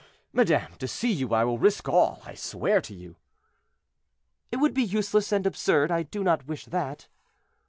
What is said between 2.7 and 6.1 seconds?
to you." "It would be useless and absurd; I